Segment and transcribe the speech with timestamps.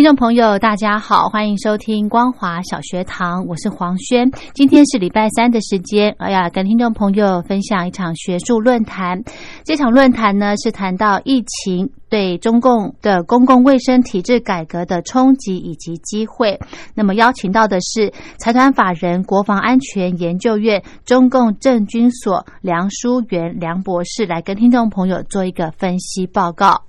[0.00, 4.30] 听众朋友，大家好，欢迎收听光华小学堂，我是黄轩。
[4.54, 9.22] 今天是礼拜三的时间，哎呀，跟听众朋友分享一场学术论坛。
[9.62, 16.58] 这场论坛呢，是谈到疫情对中共的公共卫生体制改革的冲击以及机会。
[16.94, 26.84] 那么邀请到的是财团法人国防安全研究院中共政军所梁书元梁博士，来跟听众朋友做一个分析报告。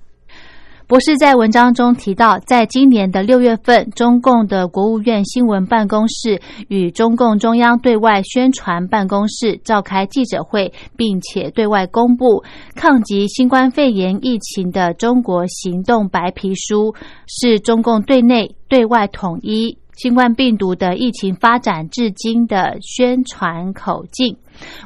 [0.92, 16.94] 博士在文章中提到，在今年的六月份，中共的国务院新闻办公室与中共中央对外宣传办公室召开记者会，并且对外公布抗击新冠肺炎疫情的中国行动白皮书，
[17.26, 24.36] 是中共对内对外统一新冠病毒的疫情发展至今的宣传口径。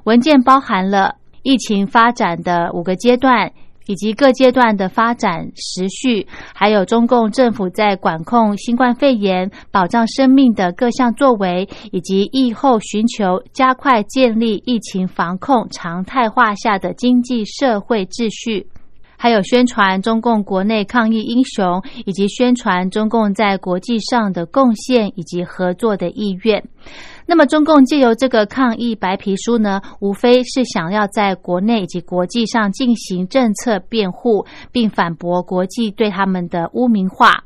[0.05, 3.51] 文件包含了疫情发展的五个阶段。
[3.87, 18.67] 以及各阶段的发展时序，还有中共政府在管控新冠肺炎、保障生命的各项作为，以及疫后寻求加快建立疫情防控常态化下的经济社会秩序，
[19.17, 26.63] 还有宣传中共国内抗疫英雄，以及宣传中共在国际上的贡献以及合作的意愿。
[27.29, 37.46] 那么，中共借由这个抗议白皮书呢，无非是想要在国内以及国际上进行政策辩护，并反驳国际对他们的污名化。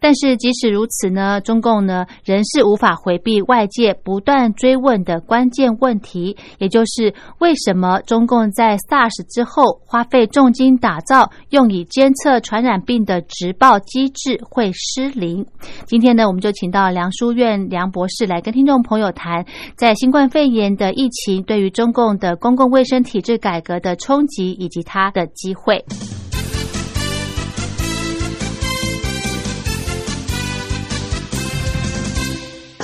[0.00, 15.44] 但是即使如此呢，中共呢仍是无法回避外界不断追问的关键问题，也就是为什么中共在 SARS 之后花费重金打造用以监测传染病的直报机制会失灵？
[15.84, 19.44] 今天呢，我们就请到梁书院梁博士来跟听众朋友谈，
[19.76, 25.84] 在新冠肺炎的疫情对于中共的公共卫生体制改革的冲击以及它的机会。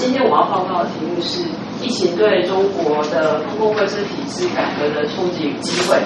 [0.06, 1.42] 今天我要报告的题目是
[1.82, 6.00] 疫情对中国的公共卫生体制改革的冲击与机会。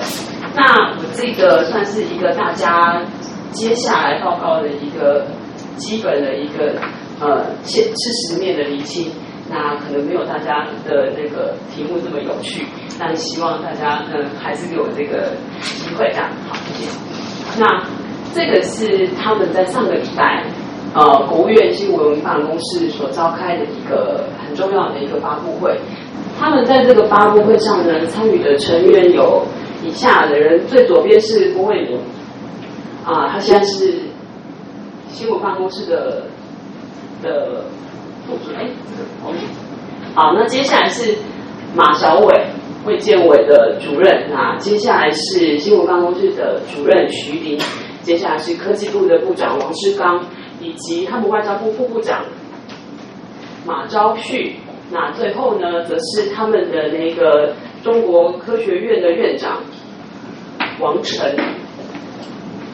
[0.56, 0.64] 那
[0.96, 3.04] 我这个算是一个大家
[3.52, 5.26] 接下来报告的一个
[5.76, 6.80] 基本的一个
[7.20, 9.12] 呃现事实面的厘清。
[9.50, 12.64] 那可能没有大家的那个题目这么有趣，
[12.98, 16.90] 但希望大家嗯还是给我这个机会，这样好，谢谢。
[17.58, 17.84] 那
[18.32, 20.42] 这个是他们在上个礼拜。
[20.92, 25.78] 呃，国务院新闻办公室所召开的一个很重要的一个发布会，
[26.36, 29.40] 他们在这个发布会上呢，参与的成员有
[29.84, 31.96] 以下的人，最左边是郭卫民，
[33.04, 34.00] 啊，他现在是
[35.10, 36.24] 新闻办公室的
[37.22, 37.62] 的
[38.26, 38.70] 副主任，哎，
[40.16, 41.14] 好，那接下来是
[41.72, 42.46] 马小伟，
[42.84, 47.56] 卫健委的主任，那接下来是新闻办公室的主任徐林，
[48.02, 50.20] 接下来是科技部的部长王志刚。
[50.60, 52.24] 以及他们外交部副部长
[53.66, 54.56] 马昭旭，
[54.92, 59.62] 那最后呢，则是他们的那个中国科学院的院长
[60.78, 61.34] 王晨。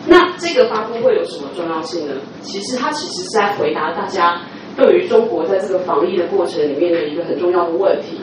[0.08, 2.14] 那这个发布会有什么重要性呢？
[2.40, 4.40] 其实它其实是在回答大家
[4.76, 8.15] 对于中国在这个防疫的过程里面的一个很重要的问题。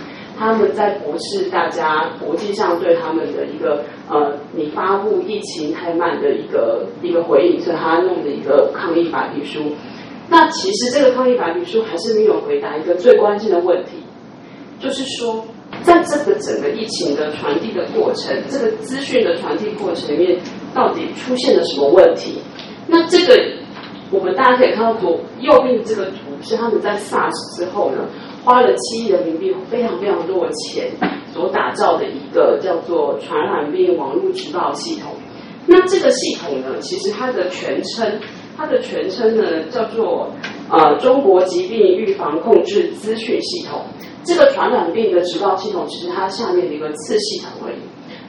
[0.43, 9.71] 他们在博士大家国际上对他们的一个呃，你发布疫情太慢的一个一个回应，所以他弄的一个抗议白皮书。
[10.29, 14.03] 那其实这个抗议白皮书还是没有回答一个最关键的问题，
[14.81, 15.45] 就是说，
[15.81, 20.37] 在这个整个疫情的传递的过程，这个资讯的传递过程里面，
[20.73, 22.41] 到底出现了什么问题？
[22.85, 23.33] 那这个
[24.11, 27.99] 我们大家可以看到左右边这个图，是他们在 SARS 之后呢？
[28.43, 30.91] 花了七亿人民币，非常非常多的钱
[31.33, 35.11] 所打造的一个叫做传染病网络直报系统。
[35.65, 38.19] 那这个系统呢，其实它的全称，
[38.57, 40.29] 它的全称呢叫做
[40.69, 43.81] 呃中国疾病预防控制资讯系统。
[44.25, 47.77] 这个传染病的指报系统，其实它下面的一个次系统而已。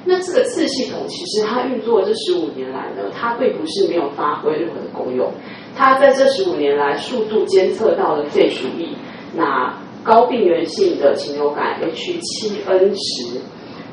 [0.05, 5.29] 那这个次系统其实它运作这十五年来呢，它并不是没有发挥任何的功用。
[5.75, 8.97] 它在这十五年来，速度监测到了肺鼠疫、
[9.35, 9.73] 那
[10.05, 13.41] 高病原性的禽流感 H7N10。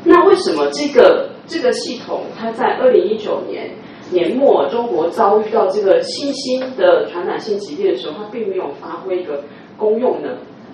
[0.04, 3.72] 那为什么这个这个系统它在二零一九年
[4.12, 9.42] 年末中国遭遇到这个新兴的传染性疾病的时候，它并没有发挥一个
[9.78, 10.30] 功用呢？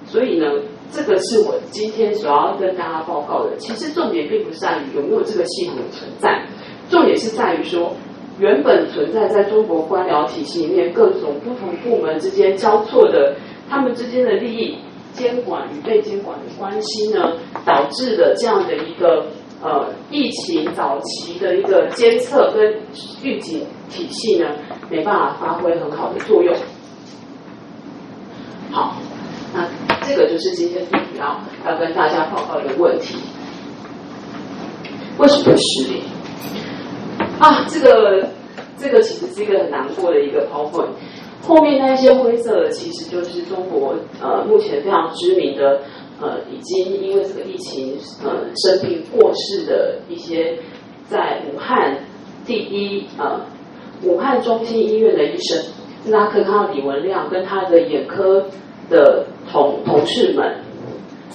[0.06, 0.50] 所以呢，
[0.92, 3.56] 这个是我今天所要跟大家报告的。
[3.57, 6.48] 其实重点并不在于有没有这个系统的存在，
[6.89, 7.94] 重点是在于说，
[8.39, 13.36] 原本存在在中国官僚体系里面各种不同部门之间交错的，
[13.69, 14.78] 他们之间的利益
[15.17, 17.33] 监管与被监管的关系呢，
[17.65, 19.25] 导致的这样的一个
[19.61, 22.79] 呃疫情早期的一个监测跟
[23.21, 24.47] 预警体系呢，
[24.89, 26.55] 没办法发挥很好的作用。
[28.71, 28.95] 好，
[29.53, 29.67] 那。
[30.07, 33.17] 这个就是今天最主要要跟大家报告的问题。
[35.17, 36.01] 为什么会失联？
[37.39, 38.25] 啊，这个
[38.77, 40.91] 这个其实是一个很难过的一个 PowerPoint。
[41.47, 45.81] 后面那些灰色的，其实就是中国呃目前非常知名的
[46.21, 50.59] 呃已经因为这个疫情呃生病过世的一些
[51.07, 51.97] 在武汉
[52.45, 53.39] 第一呃
[54.03, 55.63] 武汉中心医院的医生，
[56.11, 58.45] 大家可以看到李文亮跟他的眼科。
[58.89, 60.63] 的同同事们，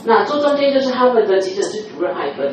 [0.06, 2.50] 那坐中间就是他们的急诊室主任艾芬，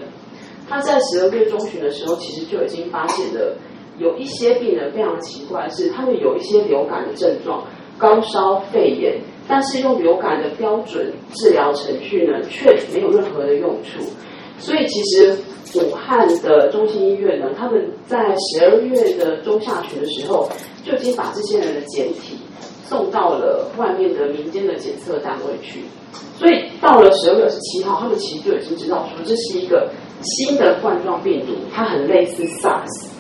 [0.67, 3.55] 他在十二月中旬的时候，其实就已经发现了
[4.00, 7.63] 有一些病人非常奇怪，是他们有一些流感的症状，
[7.98, 14.01] 高烧、肺炎，但是用流感的标准治疗程序呢，却没有任何的用处。
[14.57, 15.38] 所以其实
[15.75, 20.50] 武汉的中心医院呢，他们在十二月的中下旬的时候，
[20.84, 22.38] 就已经把这些人的简体。
[22.90, 25.81] 送到了外面的民间的检测单位去，
[26.40, 29.88] 所以到了十二月二十七号，他们其实就已经知道说这是一个
[30.24, 33.12] 新的冠状病毒，它很类似 SARS，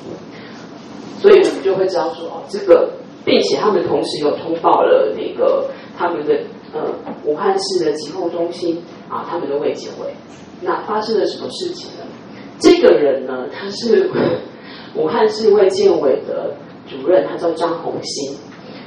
[1.19, 2.89] 所以我们就会知道说哦，这个，
[3.25, 5.65] 并且他们同时有通报了那个
[5.97, 6.33] 他们的
[6.73, 6.81] 呃
[7.25, 10.13] 武汉市的疾控中心啊，他们的卫健委，
[10.61, 12.05] 那发生了什么事情呢？
[12.59, 14.09] 这个人呢，他是
[14.95, 16.53] 武汉市卫健委的
[16.87, 18.35] 主任，他叫张红星。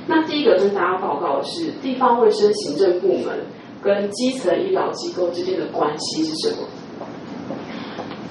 [0.06, 3.38] 那第一个跟大家报告的是地方卫生行政部门
[3.82, 6.67] 跟基层医疗机构之间的关系是什么？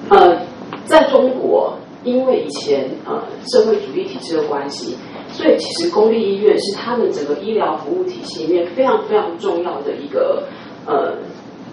[0.09, 0.37] 呃，
[0.85, 3.21] 在中国，因为以前呃
[3.51, 4.97] 社会主义体制的关系，
[5.31, 10.43] 所以其实公立医院是他们整个医疗服务体系里面非常非常重要的一个
[10.85, 11.15] 呃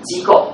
[0.03, 0.49] 机构。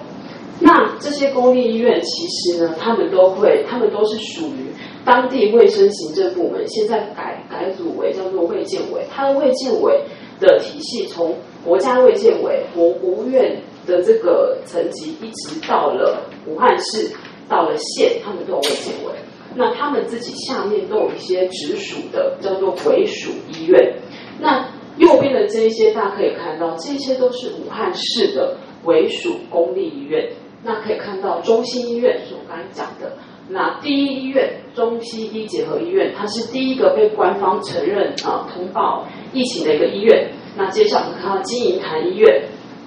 [0.61, 4.73] 那这些公立医院其实呢，他们都会，他们都是属于。
[5.05, 10.01] 当地卫生行政部门现在改改组为叫做卫健委，它的卫健委
[10.41, 13.55] 的体系从国家卫健委、国国务院
[13.87, 17.11] 的这个层级，一直到了武汉市，
[17.51, 19.13] 到了县，他们都有卫健委。
[19.55, 23.95] 那他们自己下面都有一些直属的叫做委属医院。
[24.41, 30.31] 那右边的这一些，大家可以看到，这些都是武汉市的委属公立医院。
[30.63, 33.13] 那可以看到中心医院是我刚才讲的。
[33.51, 40.31] 那第一医院中西医结合医院，它是第一个被官方承认啊通报疫情的一个医院。
[40.57, 42.45] 那接下来我们看到金银潭医院，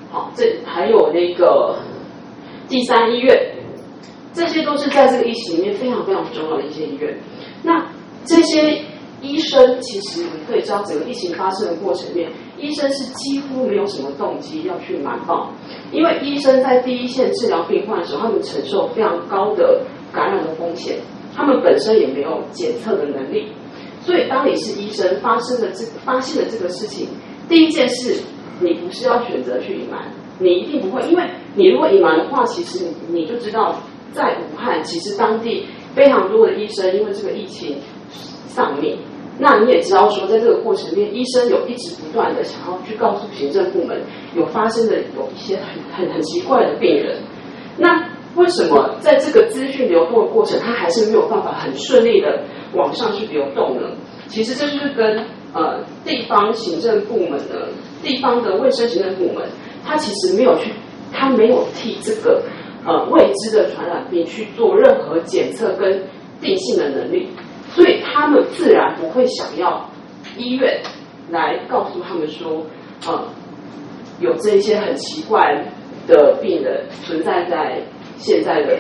[0.10, 1.76] 好，这还有那个
[2.68, 3.54] 第三医院，
[4.38, 7.18] 这些都是在这个疫情里面非常非常重要的一些医院。
[7.64, 7.84] 那
[8.24, 8.80] 这些
[9.22, 12.30] 医生其实你可以知道，整个疫情发生的过程面，
[12.60, 15.52] 医生是几乎没有什么动机要去瞒报，
[15.92, 19.82] 因为医生在第一线治疗病患的时候，他们承受非常高的。
[20.14, 20.98] 感染的风险，
[21.36, 23.52] 他们本身也没有检测的能力，
[24.02, 27.10] 所以当你是医生，发生了这发现了这个事情，
[27.50, 28.16] 第一件事，
[28.62, 33.76] 你不是要选择去隐瞒，你一定不会，因为你如果隐瞒的话，其实你你就知道，
[34.14, 37.78] 在武汉，其实当地非常多的医生因为这个疫情
[38.48, 38.98] 丧命，
[39.40, 44.02] 那你也知道说，在这个过程里面，医生有一直不断的想要去告诉行政部门，
[44.36, 47.22] 有发生的有一些很很很奇怪的病人，
[47.78, 48.16] 那。
[48.36, 52.44] 为什么在这个资讯流动的过程，它还是没有办法很顺利的
[52.76, 53.90] 往上去流动呢？
[54.28, 57.70] 其实这就是跟呃地方行政部门的
[58.04, 59.44] 地方的卫生行政部门，
[59.84, 60.72] 它其实没有去，
[61.12, 62.44] 它没有替这个
[62.88, 66.02] 呃未知的传染病去做任何检测跟
[66.42, 67.28] 定性的能力，
[67.70, 69.88] 所以他们自然不会想要
[70.38, 70.82] 医院
[71.30, 72.66] 来告诉他们说，
[73.06, 73.26] 呃
[74.20, 75.64] 有这些很奇怪
[76.08, 77.80] 的病人存在在。
[78.20, 78.76] 现在的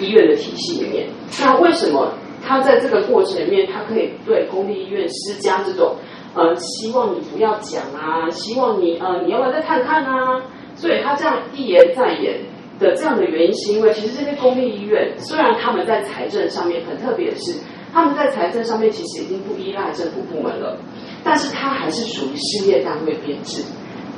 [0.00, 1.08] 医院的体系里面，
[1.40, 2.08] 那为什么
[2.40, 5.96] 他在这个过程里面，他可以对公立医院施加这种
[6.36, 10.40] 呃，希望你不要讲啊，希望你呃，你要不要再看看啊？
[10.76, 12.38] 所以他这样一言再言
[12.78, 17.58] 的这样的原因，是因为其实这些公立医院虽然他们在财政上面很特别的是，
[17.92, 20.78] 他们在财政上面其实已经不依赖政府部门了，
[21.24, 23.62] 但是它还是属于事业单位编制。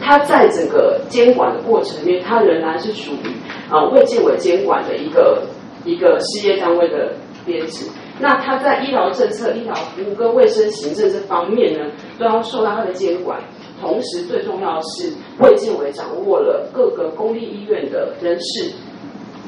[0.00, 3.34] 它在整个监管的过程里面，它仍然是属于
[3.70, 5.42] 呃卫健委监管的一个
[5.84, 7.12] 一个事业单位的
[7.44, 7.84] 编制。
[8.20, 11.84] 那它在医疗政策、医疗服务跟卫生行政这方面呢，
[12.18, 13.40] 都要受到它的监管。
[13.80, 18.70] 同时，最重要的是，卫健委掌握了各个公立医院的人事、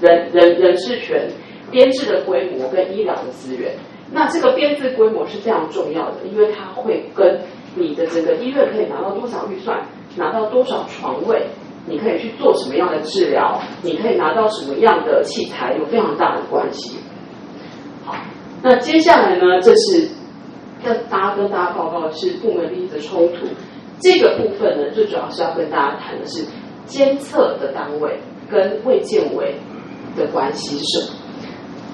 [0.00, 1.28] 人人人事权、
[1.70, 3.74] 编制的规模跟医疗的资源。
[4.12, 7.40] 那这个编制规模是非常重要的，因为它会跟
[7.76, 9.80] 你的整个医院可以拿到多少预算。
[10.16, 11.46] 拿到多少床位，
[11.86, 16.98] 你可以去做什么样的治疗，你可以拿到什么样的器材，有非常大的关系。
[18.04, 18.16] 好，
[18.60, 20.08] 那接下来呢，这是
[20.84, 23.46] 跟大家跟大家报告的是部门利益的冲突。
[24.00, 26.44] 这个部分呢，最主要是要跟大家谈的是
[26.86, 28.18] 监测的单位
[28.50, 29.54] 跟卫健委
[30.16, 31.16] 的关系是什么。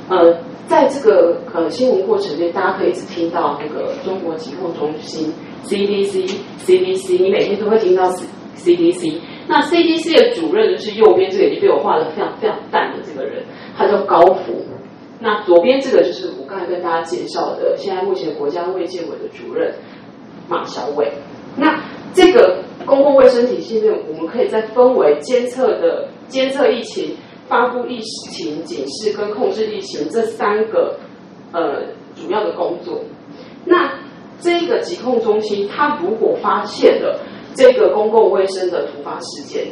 [0.08, 5.32] 呃，在这个呃新闻过程中，大家可以一直听到那个中国疾控中心。
[5.64, 6.30] CDC
[6.64, 8.08] CDC，你每天都会听到
[8.56, 9.18] CDC。
[9.48, 13.42] 那 CDC 的主任就是右边这个已经被我画的非常非常淡的这个人，
[13.76, 14.64] 他叫高福。
[15.18, 19.74] 那左边这个就是我刚才跟大家介绍的，现在目前国家卫健委的主任
[20.48, 21.10] 马小伟。
[21.56, 21.80] 那
[22.14, 27.16] 这个公共卫生体系内，我们可以再分为监测的监测疫情、
[27.48, 30.98] 发布疫情警示跟控制疫情这三个
[31.52, 31.82] 呃
[32.14, 33.00] 主要的工作。
[33.64, 33.92] 那
[34.40, 37.18] 这个疾控中心，它如果发现了
[37.54, 39.66] 这个公共卫生的突发事件，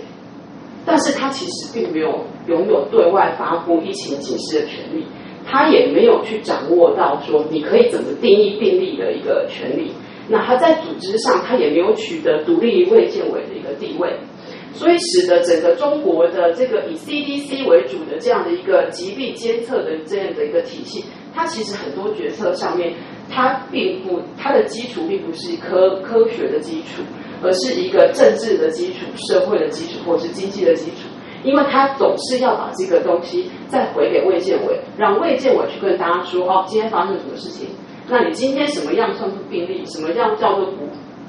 [0.85, 5.07] 但是它其实并没有拥有对外发布疫情警示的权利，
[5.47, 9.93] 它也没有去掌握到说你可以怎么定义病例的一个权利。
[10.29, 14.19] 那它在组织上，它也没有取得独立卫健委的一个地位，
[14.73, 21.05] 所以使得整个中国的这个以 CDC 为主的这样的一个疾病监测的这样的一个体系，
[21.35, 22.93] 它其实很多决策上面。
[23.31, 27.03] 它并不，它的基础并不是科科学的基础，
[27.43, 31.09] 而是一个政治的基础、社会的基础，或是经济的基础。
[31.43, 37.69] 因为它总是要把这个东西再回给卫健委，让卫健委去跟大家说：哦，今天发生什么事情？
[38.09, 39.85] 那你今天什么样算是病例？
[39.87, 40.87] 什么样叫做不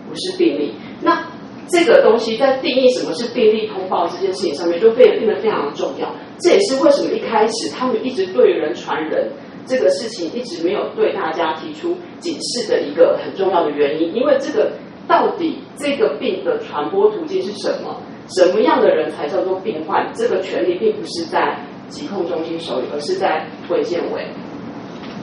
[0.09, 0.73] 不是病例？
[1.01, 1.25] 那
[1.69, 6.07] 这个东西在定义什么是病例通报这件事情上面，就变变得非常的重要。
[6.39, 9.31] 这也是为什么一开始他们一直对人传人。
[9.67, 14.71] 这个事情一直没有对大家提出警示的一个很重要的原因，因为这个
[15.07, 17.99] 到底这个病的传播途径是什么？
[18.27, 20.11] 什么样的人才叫做病患？
[20.13, 24.27] 这个权利并不是在疾控中心手里，而是在卫健委。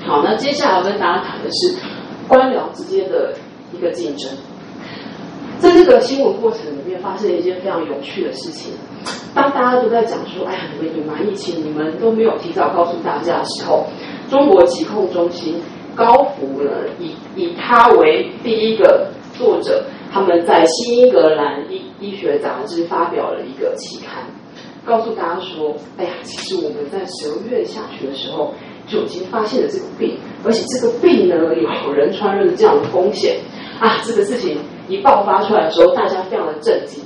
[0.05, 1.77] 好，那接下来要跟大家谈的是
[2.29, 3.33] 官僚之间的
[3.73, 4.31] 一个竞争。
[5.59, 8.73] 在这个新闻过程里面，发生了一件非常有趣的事情。
[9.33, 13.87] 当大家都在讲说：“哎呀，你们隐瞒疫情，你们都没有提早告诉大家的时候。”
[14.29, 15.61] 中国疾控中心
[15.95, 24.25] 高福呢，以以他为第一个作者，他们在《新英格兰医医学杂志》发表了一个期刊，
[24.85, 28.53] 告诉大家说：“哎呀，其实我们在十二月下旬的时候
[28.87, 31.37] 就已经发现了这个病，而且这个病呢
[31.87, 33.39] 有人传人的这样的风险
[33.81, 34.01] 啊！
[34.05, 34.59] 这个事情
[34.89, 37.03] 一爆发出来的时候，大家非常的震惊。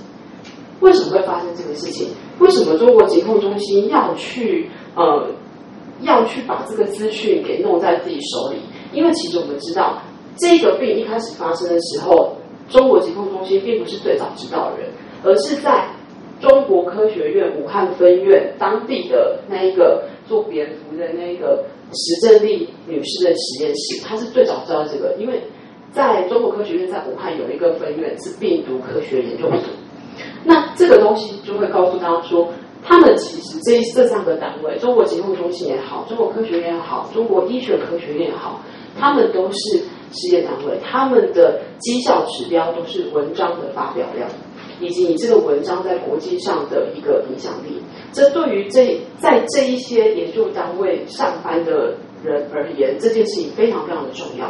[0.81, 2.09] 为什么会发生这个事情？
[2.39, 5.29] 为什么中国疾控中心要去呃？”
[6.03, 8.59] 要去把这个资讯给弄在自己手里，
[8.93, 9.97] 因为其实我们知道，
[10.37, 12.37] 这个病一开始发生的时候，
[12.69, 14.91] 中国疾控中心并不是最早知道的人，
[15.25, 15.89] 而是在
[16.39, 25.43] 中国科学院武汉分院当地的那一个做蝙蝠的那个石正丽女士的实验室，她是最早知道这个，因为
[25.93, 29.61] 在中国科学院在武汉有一个分院是病毒科学研究所，
[30.45, 32.49] 那这个东西就会告诉大家说。
[32.89, 38.61] 他们其实这这三个单位，中国疾控中心也好，中国科学院也好，中国医学科学院也好，
[38.97, 39.79] 他们都是
[40.13, 44.31] 事业单位，他们的绩效指标都是文章的发表量，
[44.81, 47.83] 以及你这个文章在国际上的一个影响力。
[48.17, 51.95] 这对于这在这一些研究单位上班的
[52.25, 54.49] 人而言，这件事情非常非常的重要。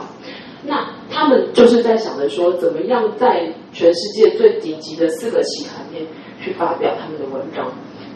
[0.63, 6.07] 那他们就是在想着说，怎么样在全世界最顶级的四个期刊面
[6.41, 7.67] 去发表他们的文章。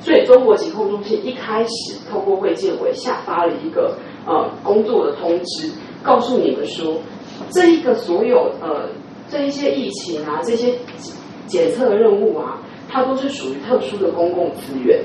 [0.01, 3.97] 所以，中国疾控中心一开始透过卫健委下发了一个
[4.29, 5.69] 呃工作的通知，
[6.01, 6.95] 告诉你们说，
[7.51, 8.89] 这一个所有呃
[9.29, 10.73] 这一些疫情啊，这些
[11.49, 15.03] 检测任务啊，它都是属于特殊的公共资源，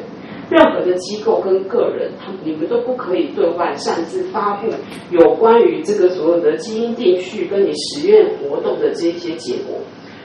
[0.50, 4.68] 任何的机构跟个人，他你们都不可以对外擅自发布
[5.12, 9.78] 有关于这个所有的基因定序跟你实验活动的这些结果，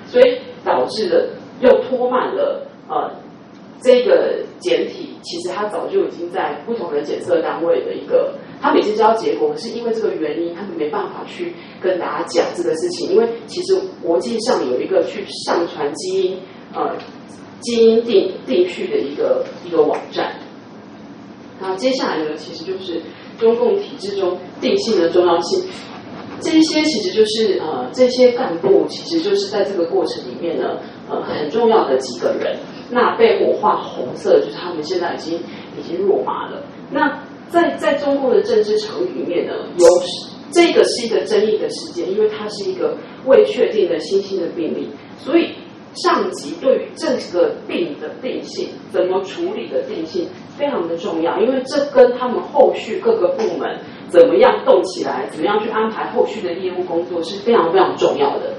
[0.07, 1.29] 所以导致了
[1.61, 3.11] 又拖慢了呃。
[3.83, 16.39] 这个简体其实它早就已经在不同的检测单位的一个，他们已经知道结果，是因为这个原因，他们没办法去跟大家讲这个事情，因为其实国际上有一个去上传基因
[16.75, 16.95] 呃
[17.61, 20.35] 基因定定序的一个一个网站。
[21.61, 23.03] 那接下来呢，其实就是
[23.39, 25.65] 中共体制中定性的重要性。
[26.41, 30.79] 这些其实就是呃，这些干部其实就是在这个过程里面呢，
[31.11, 32.57] 呃，很重要的几个人。
[32.91, 35.39] 那被火画红色，就是他们现在已经
[35.79, 36.63] 已经落马了。
[36.91, 39.87] 那在在中共的政治场域里面呢，有
[40.51, 44.89] 这个是一个争议的事件，因为它是一个未确定的新兴的病例，
[45.19, 45.51] 所以
[45.95, 53.79] 上级对于这个病的定性、怎么处理的定性非常的重要，因为这跟他们后续各个部门。
[54.11, 55.25] 怎么样动起来？
[55.31, 58.53] 怎么样去安排后续的业务工作是非常非常重要的。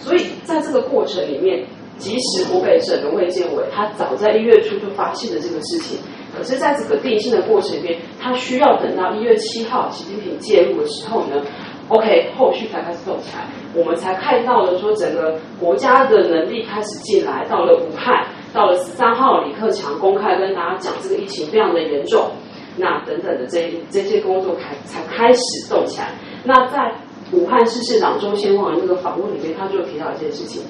[0.00, 1.64] 所以在这个过程里面，
[1.96, 6.00] 即使湖北省的卫健委他早在一月初就发现了这个事情，
[6.36, 11.40] 可是在这个定性的过程里面，他需要等到一月七号习近平介入的时候呢
[11.88, 22.30] ，OK，后续才开始动起来，我们才看到了说整个国家的能力开始进来，到了武汉，到了十三号，李克强公开跟大家讲这个疫情非常的严重。
[22.78, 26.12] 那等等的这这些工作开才开始动起来。
[26.44, 26.92] 那在
[27.32, 30.62] 武汉市市长周先旺的那个访问里面，他就提到一件事情，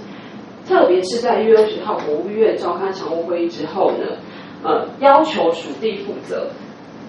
[0.69, 4.17] 特别是在一月二十号国务院召开常务会议之后呢，
[4.65, 6.49] 呃，要求属地负责。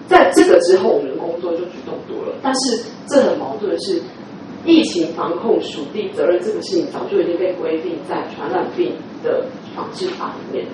[0.06, 2.34] 在这个之后，我们的工作就主动多了。
[2.42, 4.00] 但是这很矛盾的是，
[4.68, 8.92] 疫情防控属地责任这个事情早就已经被规定在传染病
[9.24, 9.42] 的
[9.74, 10.72] 防治法里面了。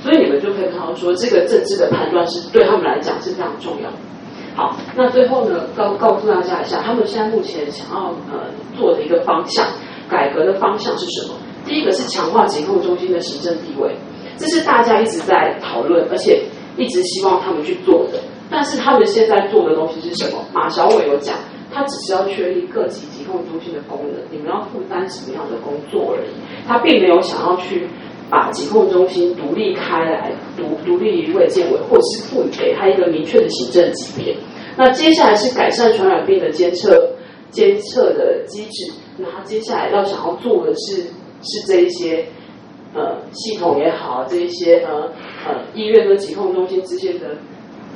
[0.00, 3.96] 所以你们就可以看到，说这个政治的判断是对他们来讲是非常重要的。
[4.56, 8.48] 好，那最后呢，告告诉大家一下，他们现在目前想要呃
[8.78, 9.66] 做的一个方向，
[10.08, 11.34] 改革的方向是什么？
[11.66, 13.94] 第一个是强化疾控中心的行政地位，
[14.38, 16.42] 这是大家一直在讨论，而且
[16.78, 18.18] 一直希望他们去做的。
[18.50, 20.38] 但是他们现在做的东西是什么？
[20.52, 21.36] 马小伟有讲，
[21.74, 26.30] 他只是要确立各级疾控中心的功能，你们要负担什么样的工作而已，
[26.68, 27.88] 他并没有想要去。
[28.30, 34.34] 把疾控中心独立开来，独独立于卫健委，或者是赋予给他一个明确的行政级别。
[34.78, 37.12] 那接下来是改善传染病的监测
[37.50, 38.90] 监测的机制。
[39.18, 41.02] 那他接下来要想要做的是
[41.42, 42.24] 是这一些
[42.94, 45.02] 呃系统也好，这一些呃
[45.46, 47.36] 呃医院跟疾控中心之间的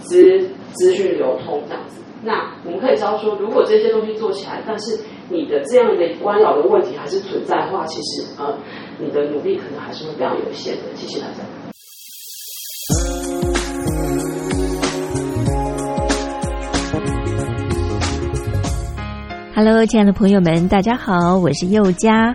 [0.02, 0.38] 资
[0.74, 1.97] 资讯流通这样子。
[2.20, 4.98] 那我们可以知道说，如果这些东西做起来，但是
[5.31, 8.59] 你的这样的官僚的问题还是存在的话，其实呃，
[8.98, 10.83] 你的努力可能还是会非常有限的。
[10.96, 11.44] 谢谢大家。
[19.54, 22.35] Hello，亲爱的朋友们，大家好，我是佑佳。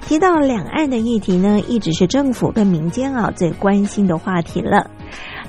[0.00, 4.90] 提到两岸的议题呢，一直是政府跟民间啊最关心的话题了。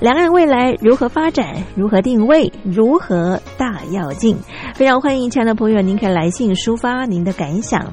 [0.00, 1.62] 两岸未来如何发展？
[1.76, 2.52] 如何定位？
[2.64, 4.36] 如何大跃进？
[4.74, 7.92] 非常欢迎亲爱的朋友，您可以来信抒发您的感想。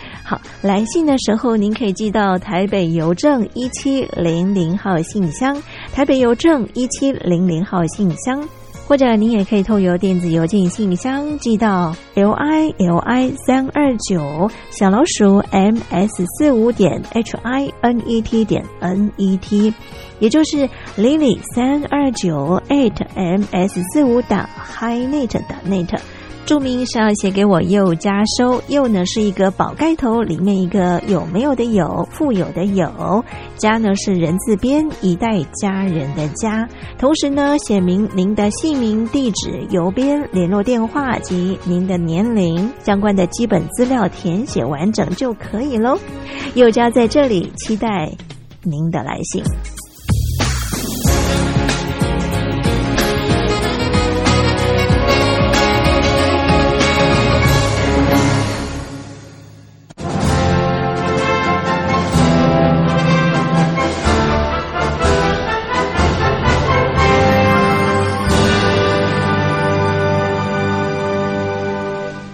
[0.31, 5.61] 好，来信的时候您可以寄到台北邮政一七零零号信箱，
[5.93, 8.41] 台北邮政一七零零号信箱，
[8.87, 19.11] 或者您也可以透邮电子邮件信箱寄到 l i l i 三二九小老鼠 m s 四五点 h i n e t 点 n
[19.17, 19.73] e t，
[20.19, 25.99] 也就是 lily 三二九 eight m s 四五打 hinet 打 net。
[26.51, 33.23] 注明是要写给我又家收，又呢是一个宝盖头，里面一个有没有的有，富有的有，
[33.55, 36.67] 家呢是人字边，一代家人的家。
[36.97, 45.97] 同时呢，写明您的姓名、地址、邮编、联络电话及您的年龄，相关的基本资料填写完整就可以喽。
[46.55, 48.11] 又家在这里期待
[48.61, 49.41] 您的来信。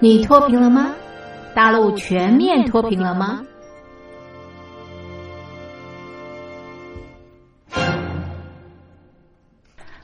[0.00, 0.94] 你脱贫了吗？
[1.54, 3.42] 大陆全面脱贫了吗？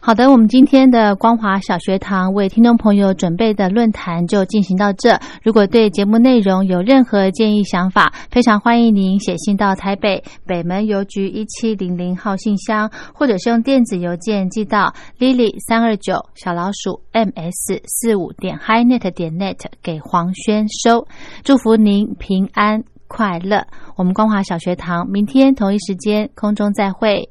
[0.06, 5.18] 好的，我们今天的光华小学堂为听众朋友准备的论坛就进行到这。
[5.42, 21.06] 如果对节目内容有任何建议想法，非常欢迎您写信到台北北门邮局一七零零号信箱，或者是用电子邮件寄到 lily 三二九小老鼠 ms 四五点 HiNet 点 net 给黄轩收。
[21.44, 23.66] 祝福您平安快乐。
[23.96, 27.30] 我们光华小学堂明天同一时间空中再会。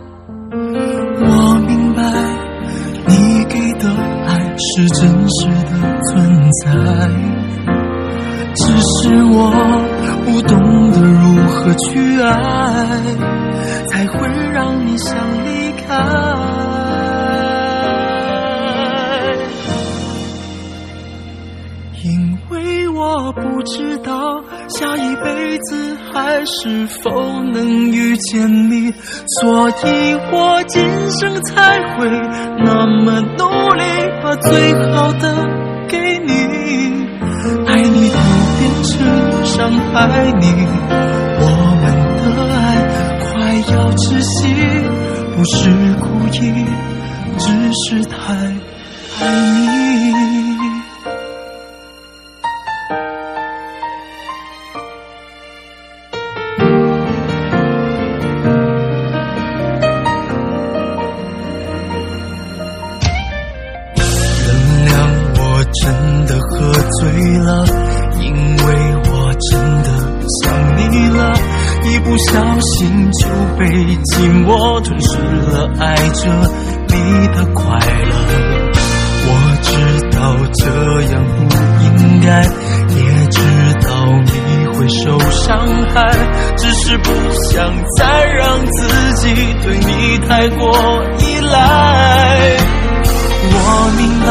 [3.81, 3.89] 的
[4.27, 5.71] 爱是真实的
[6.09, 6.13] 存
[6.63, 6.65] 在，
[8.55, 9.37] 只是我
[10.25, 10.51] 不懂
[10.91, 12.29] 得如何去爱，
[13.87, 15.49] 才会让你想离
[15.87, 15.87] 开。
[22.03, 24.43] 因为我不知道
[24.81, 28.91] 下一辈子还是否能遇见你，
[29.39, 32.09] 所以我今生才会
[32.65, 33.83] 那么努力，
[34.23, 35.47] 把最好的
[35.87, 36.33] 给你。
[37.67, 38.17] 爱你都
[38.57, 39.99] 变成伤害
[40.41, 40.47] 你，
[41.37, 41.45] 我
[41.79, 41.83] 们
[42.17, 42.59] 的爱
[43.19, 43.29] 快
[43.75, 44.39] 要窒息，
[45.35, 46.05] 不是故
[46.43, 46.65] 意，
[47.37, 47.45] 只
[47.85, 49.23] 是太爱
[49.59, 49.70] 你。
[85.03, 86.11] 受伤害，
[86.57, 87.09] 只是不
[87.49, 89.33] 想再让自己
[89.63, 90.71] 对你太过
[91.17, 92.57] 依赖。
[93.53, 93.55] 我
[93.97, 94.29] 明白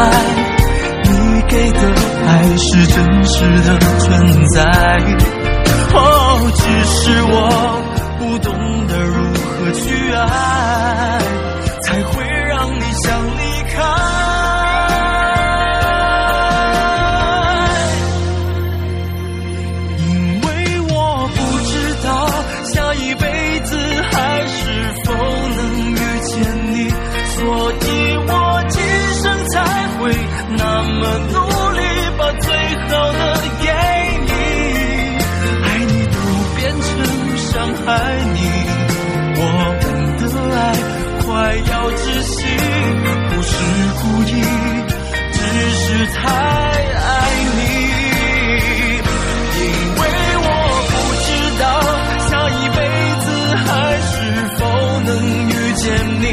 [1.04, 1.10] 你
[1.48, 1.80] 给的
[2.26, 3.34] 爱是真实
[3.68, 4.08] 的存
[4.54, 4.62] 在，
[5.92, 5.98] 哦，
[6.54, 7.36] 只是我
[8.18, 8.52] 不懂
[8.86, 9.16] 得如。
[9.60, 10.69] 何去爱，
[46.30, 47.08] 还爱
[47.56, 47.58] 你
[49.58, 49.64] 因
[49.98, 50.02] 为
[50.46, 50.48] 我
[50.90, 50.94] 不
[51.26, 51.28] 知
[51.60, 51.64] 道
[52.28, 52.78] 下一辈
[53.20, 53.26] 子
[53.66, 53.68] 还
[54.00, 54.12] 是
[54.56, 54.60] 否
[55.00, 55.08] 能
[55.48, 55.84] 遇见
[56.20, 56.24] 你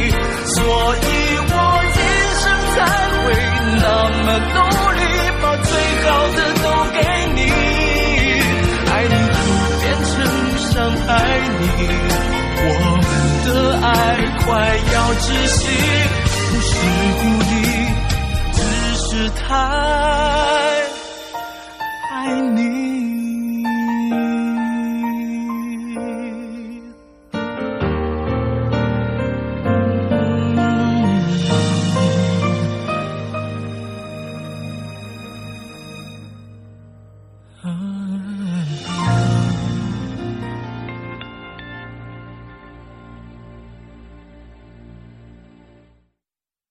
[0.55, 0.57] 所
[0.95, 1.07] 以
[1.49, 1.53] 我
[1.93, 1.97] 今
[2.41, 2.77] 生才
[3.23, 3.25] 会
[3.81, 3.85] 那
[4.23, 4.57] 么努
[4.93, 5.01] 力
[5.41, 5.69] 把最
[6.03, 6.95] 好的都给
[7.35, 7.39] 你
[8.91, 9.45] 爱你就
[9.81, 10.15] 变成
[10.57, 10.71] 伤
[11.07, 11.09] 害
[11.59, 11.63] 你
[12.59, 12.65] 我
[12.97, 13.05] 们
[13.45, 13.47] 的
[13.87, 13.87] 爱
[14.45, 14.45] 快
[14.93, 16.26] 要窒息。
[19.29, 19.55] 太
[22.13, 22.76] 爱你。